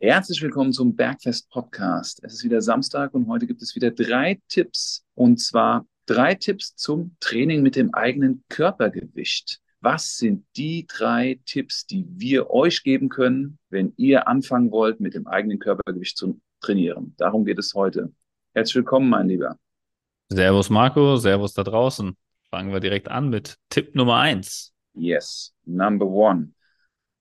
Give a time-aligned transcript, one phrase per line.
[0.00, 2.22] Herzlich willkommen zum Bergfest Podcast.
[2.22, 6.76] Es ist wieder Samstag und heute gibt es wieder drei Tipps und zwar drei Tipps
[6.76, 9.58] zum Training mit dem eigenen Körpergewicht.
[9.80, 15.14] Was sind die drei Tipps, die wir euch geben können, wenn ihr anfangen wollt, mit
[15.14, 17.14] dem eigenen Körpergewicht zu trainieren?
[17.16, 18.12] Darum geht es heute.
[18.54, 19.58] Herzlich willkommen, mein Lieber.
[20.28, 22.16] Servus Marco, Servus da draußen.
[22.50, 24.72] Fangen wir direkt an mit Tipp Nummer eins.
[24.94, 26.52] Yes, number one.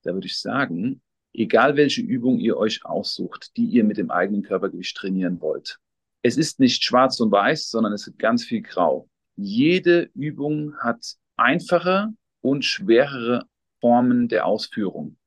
[0.04, 1.02] Da würde ich sagen,
[1.38, 5.80] egal welche Übung ihr euch aussucht, die ihr mit dem eigenen Körpergewicht trainieren wollt.
[6.24, 9.08] Es ist nicht schwarz und weiß, sondern es ist ganz viel grau.
[9.36, 12.10] Jede Übung hat einfache
[12.42, 13.46] und schwerere
[13.80, 15.18] Formen der Ausführung.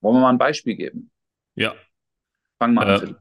[0.00, 1.10] Wollen wir mal ein Beispiel geben?
[1.54, 1.74] Ja.
[2.58, 3.14] Fang mal an, äh,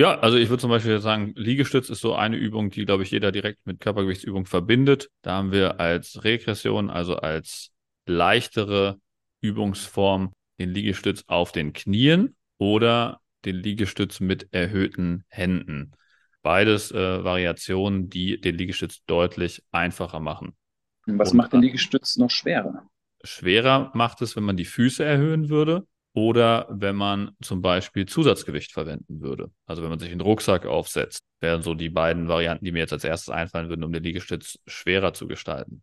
[0.00, 3.12] Ja, also ich würde zum Beispiel sagen, Liegestütz ist so eine Übung, die, glaube ich,
[3.12, 5.10] jeder direkt mit Körpergewichtsübung verbindet.
[5.22, 7.70] Da haben wir als Regression, also als
[8.06, 8.98] leichtere
[9.40, 15.92] Übungsform, den Liegestütz auf den Knien oder den Liegestütz mit erhöhten Händen.
[16.42, 20.54] Beides äh, Variationen, die den Liegestütz deutlich einfacher machen.
[21.06, 22.88] Was Und, macht den Liegestütz noch schwerer?
[23.22, 28.72] Schwerer macht es, wenn man die Füße erhöhen würde oder wenn man zum Beispiel Zusatzgewicht
[28.72, 29.50] verwenden würde.
[29.66, 32.92] Also wenn man sich einen Rucksack aufsetzt, wären so die beiden Varianten, die mir jetzt
[32.92, 35.82] als erstes einfallen würden, um den Liegestütz schwerer zu gestalten.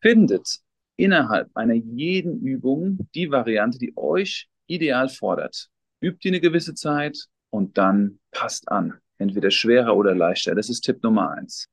[0.00, 0.60] Findet
[0.96, 5.68] innerhalb einer jeden Übung die Variante, die euch ideal fordert.
[6.00, 8.94] Übt die eine gewisse Zeit und dann passt an.
[9.18, 10.54] Entweder schwerer oder leichter.
[10.54, 11.68] Das ist Tipp Nummer eins.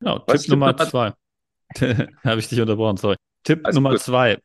[0.00, 1.12] Genau, Tipp, Tipp Nummer, Nummer zwei.
[2.24, 3.16] Habe ich dich unterbrochen, sorry.
[3.44, 4.00] Tipp Alles Nummer gut.
[4.00, 4.38] zwei.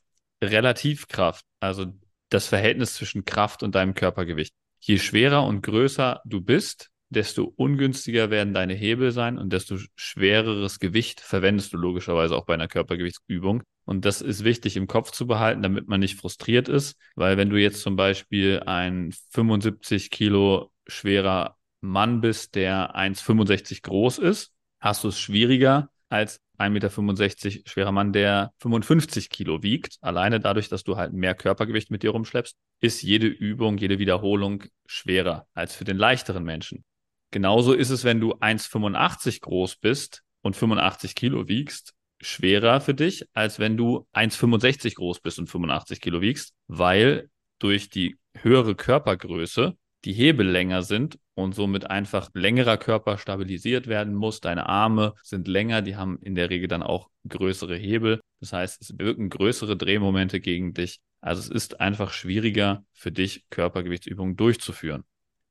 [0.44, 1.44] Relativkraft.
[1.60, 1.88] Also
[2.30, 4.54] das Verhältnis zwischen Kraft und deinem Körpergewicht.
[4.80, 10.80] Je schwerer und größer du bist, desto ungünstiger werden deine Hebel sein und desto schwereres
[10.80, 13.64] Gewicht verwendest du logischerweise auch bei einer Körpergewichtsübung.
[13.90, 17.50] Und das ist wichtig im Kopf zu behalten, damit man nicht frustriert ist, weil wenn
[17.50, 25.04] du jetzt zum Beispiel ein 75 Kilo schwerer Mann bist, der 1,65 groß ist, hast
[25.04, 29.98] du es schwieriger als 1,65 Meter schwerer Mann, der 55 Kilo wiegt.
[30.02, 34.66] Alleine dadurch, dass du halt mehr Körpergewicht mit dir rumschleppst, ist jede Übung, jede Wiederholung
[34.86, 36.84] schwerer als für den leichteren Menschen.
[37.32, 43.26] Genauso ist es, wenn du 1,85 groß bist und 85 Kilo wiegst, schwerer für dich,
[43.34, 49.76] als wenn du 1,65 groß bist und 85 Kilo wiegst, weil durch die höhere Körpergröße
[50.06, 54.40] die Hebel länger sind und somit einfach längerer Körper stabilisiert werden muss.
[54.40, 58.22] Deine Arme sind länger, die haben in der Regel dann auch größere Hebel.
[58.40, 61.00] Das heißt, es wirken größere Drehmomente gegen dich.
[61.22, 65.04] Also es ist einfach schwieriger für dich, Körpergewichtsübungen durchzuführen.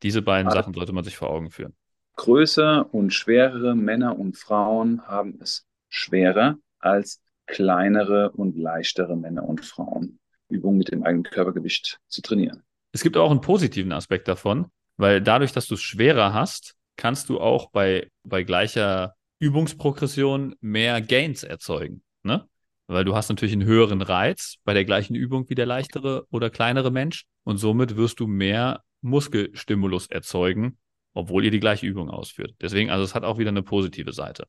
[0.03, 1.75] Diese beiden Sachen sollte man sich vor Augen führen.
[2.17, 9.65] Größer und schwerere Männer und Frauen haben es schwerer als kleinere und leichtere Männer und
[9.65, 10.19] Frauen,
[10.49, 12.63] Übungen mit dem eigenen Körpergewicht zu trainieren.
[12.93, 14.67] Es gibt auch einen positiven Aspekt davon,
[14.97, 21.01] weil dadurch, dass du es schwerer hast, kannst du auch bei, bei gleicher Übungsprogression mehr
[21.01, 22.03] Gains erzeugen.
[22.23, 22.47] Ne?
[22.87, 26.51] Weil du hast natürlich einen höheren Reiz bei der gleichen Übung wie der leichtere oder
[26.51, 30.79] kleinere Mensch und somit wirst du mehr Muskelstimulus erzeugen,
[31.15, 32.55] obwohl ihr die gleiche Übung ausführt.
[32.61, 34.47] Deswegen, also es hat auch wieder eine positive Seite.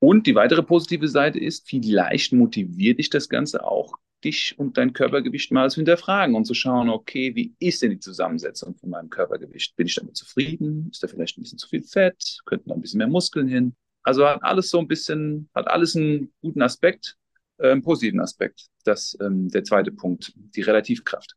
[0.00, 3.94] Und die weitere positive Seite ist, vielleicht motiviert dich das Ganze auch,
[4.24, 8.00] dich und dein Körpergewicht mal zu hinterfragen und zu schauen, okay, wie ist denn die
[8.00, 9.76] Zusammensetzung von meinem Körpergewicht?
[9.76, 10.88] Bin ich damit zufrieden?
[10.90, 12.38] Ist da vielleicht ein bisschen zu viel Fett?
[12.46, 13.76] Könnten da ein bisschen mehr Muskeln hin?
[14.02, 17.16] Also hat alles so ein bisschen, hat alles einen guten Aspekt,
[17.58, 18.68] äh, einen positiven Aspekt.
[18.84, 21.34] Das ähm, der zweite Punkt, die Relativkraft.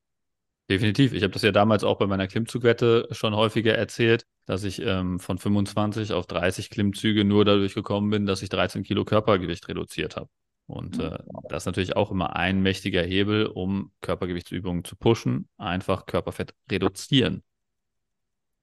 [0.69, 1.12] Definitiv.
[1.12, 5.20] Ich habe das ja damals auch bei meiner Klimmzugwette schon häufiger erzählt, dass ich ähm,
[5.20, 10.16] von 25 auf 30 Klimmzüge nur dadurch gekommen bin, dass ich 13 Kilo Körpergewicht reduziert
[10.16, 10.30] habe.
[10.66, 11.18] Und äh,
[11.50, 17.44] das ist natürlich auch immer ein mächtiger Hebel, um Körpergewichtsübungen zu pushen, einfach Körperfett reduzieren.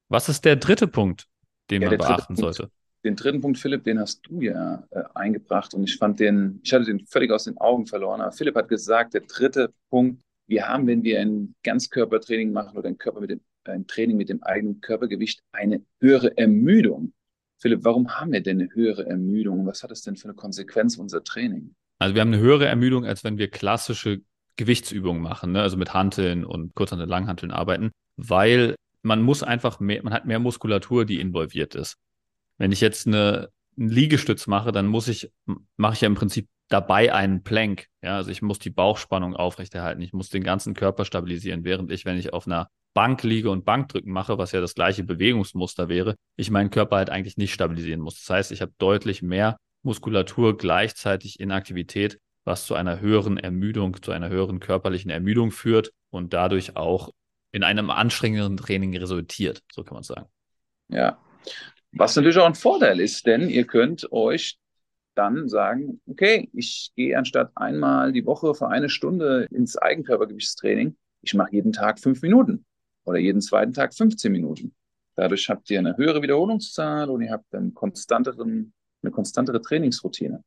[0.09, 1.27] Was ist der dritte Punkt,
[1.69, 2.71] den ja, man beachten Punkt, sollte?
[3.03, 6.73] Den dritten Punkt, Philipp, den hast du ja äh, eingebracht und ich fand den, ich
[6.73, 8.21] hatte den völlig aus den Augen verloren.
[8.21, 10.21] Aber Philipp hat gesagt, der dritte Punkt
[10.51, 14.29] wir haben, wenn wir ein Ganzkörpertraining machen oder ein, Körper mit dem, ein Training mit
[14.29, 17.13] dem eigenen Körpergewicht, eine höhere Ermüdung.
[17.59, 19.65] Philipp, warum haben wir denn eine höhere Ermüdung?
[19.67, 21.75] Was hat das denn für eine Konsequenz unser Training?
[21.99, 24.21] Also wir haben eine höhere Ermüdung, als wenn wir klassische
[24.55, 25.61] Gewichtsübungen machen, ne?
[25.61, 30.39] also mit Hanteln und Kurzhanteln, Langhanteln arbeiten, weil man muss einfach mehr, man hat mehr
[30.39, 31.97] Muskulatur, die involviert ist.
[32.57, 35.31] Wenn ich jetzt eine, einen Liegestütz mache, dann muss ich,
[35.77, 37.87] mache ich ja im Prinzip dabei einen Plank.
[38.01, 40.01] Ja, also ich muss die Bauchspannung aufrechterhalten.
[40.01, 43.65] Ich muss den ganzen Körper stabilisieren, während ich, wenn ich auf einer Bank liege und
[43.65, 48.01] Bankdrücken mache, was ja das gleiche Bewegungsmuster wäre, ich meinen Körper halt eigentlich nicht stabilisieren
[48.01, 48.19] muss.
[48.19, 54.01] Das heißt, ich habe deutlich mehr Muskulatur gleichzeitig in Aktivität, was zu einer höheren Ermüdung,
[54.01, 57.11] zu einer höheren körperlichen Ermüdung führt und dadurch auch
[57.51, 60.27] in einem anstrengenderen Training resultiert, so kann man sagen.
[60.89, 61.19] Ja.
[61.93, 64.57] Was natürlich auch ein Vorteil ist, denn ihr könnt euch
[65.15, 71.33] dann sagen, okay, ich gehe anstatt einmal die Woche für eine Stunde ins Eigenkörpergewichtstraining, ich
[71.33, 72.65] mache jeden Tag fünf Minuten
[73.05, 74.73] oder jeden zweiten Tag 15 Minuten.
[75.15, 80.43] Dadurch habt ihr eine höhere Wiederholungszahl und ihr habt einen konstanteren, eine konstantere Trainingsroutine.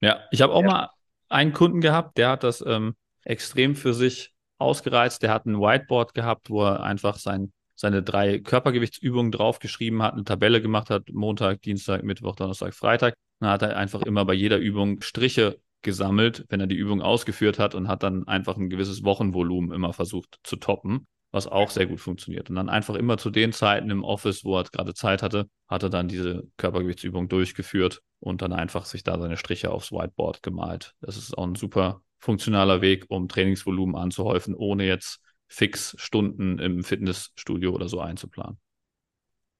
[0.00, 0.66] Ja, ich habe auch ja.
[0.66, 0.90] mal
[1.28, 2.94] einen Kunden gehabt, der hat das ähm,
[3.24, 5.22] extrem für sich ausgereizt.
[5.22, 10.24] Der hat ein Whiteboard gehabt, wo er einfach sein, seine drei Körpergewichtsübungen draufgeschrieben hat, eine
[10.24, 13.14] Tabelle gemacht hat, Montag, Dienstag, Mittwoch, Donnerstag, Freitag.
[13.40, 17.58] Dann hat er einfach immer bei jeder Übung Striche gesammelt, wenn er die Übung ausgeführt
[17.58, 21.86] hat und hat dann einfach ein gewisses Wochenvolumen immer versucht zu toppen, was auch sehr
[21.86, 22.50] gut funktioniert.
[22.50, 25.82] Und dann einfach immer zu den Zeiten im Office, wo er gerade Zeit hatte, hat
[25.82, 30.94] er dann diese Körpergewichtsübung durchgeführt und dann einfach sich da seine Striche aufs Whiteboard gemalt.
[31.00, 36.84] Das ist auch ein super funktionaler Weg, um Trainingsvolumen anzuhäufen, ohne jetzt fix Stunden im
[36.84, 38.58] Fitnessstudio oder so einzuplanen.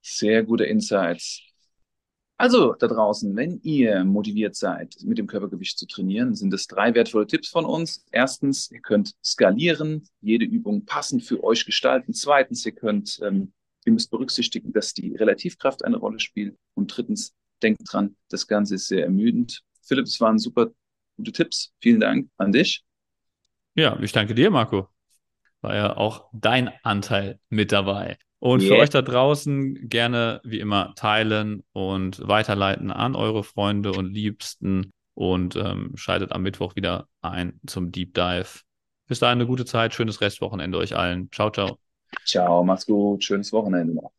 [0.01, 1.50] Sehr gute Insights.
[2.41, 6.95] Also da draußen, wenn ihr motiviert seid, mit dem Körpergewicht zu trainieren, sind es drei
[6.95, 8.03] wertvolle Tipps von uns.
[8.11, 12.15] Erstens, ihr könnt skalieren, jede Übung passend für euch gestalten.
[12.15, 13.53] Zweitens, ihr könnt, ähm,
[13.85, 16.57] ihr müsst berücksichtigen, dass die Relativkraft eine Rolle spielt.
[16.73, 19.61] Und drittens, denkt dran, das Ganze ist sehr ermüdend.
[19.83, 20.71] Philipp, es waren super
[21.17, 21.71] gute Tipps.
[21.79, 22.83] Vielen Dank an dich.
[23.75, 24.87] Ja, ich danke dir, Marco.
[25.61, 28.17] War ja auch dein Anteil mit dabei.
[28.41, 28.73] Und yeah.
[28.73, 34.91] für euch da draußen gerne wie immer teilen und weiterleiten an eure Freunde und Liebsten
[35.13, 38.61] und ähm, schaltet am Mittwoch wieder ein zum Deep Dive.
[39.07, 41.29] Bis dahin eine gute Zeit, schönes Restwochenende euch allen.
[41.31, 41.77] Ciao, ciao.
[42.25, 44.11] Ciao, macht's gut, schönes Wochenende noch.